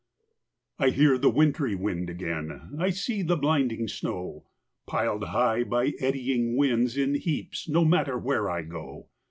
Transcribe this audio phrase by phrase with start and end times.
[0.79, 4.45] I hear the wintry wind again, I see the blinding snow,
[4.89, 9.09] Pil'd high, by eddying winds, in heaps, No matter where I go.